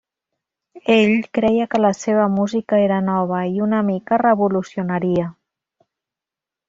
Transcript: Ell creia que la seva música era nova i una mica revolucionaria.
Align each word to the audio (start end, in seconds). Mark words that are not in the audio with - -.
Ell 0.93 1.11
creia 1.39 1.67
que 1.73 1.81
la 1.83 1.91
seva 1.99 2.25
música 2.37 2.79
era 2.87 2.99
nova 3.11 3.43
i 3.53 3.61
una 3.67 3.83
mica 3.91 4.21
revolucionaria. 4.23 5.31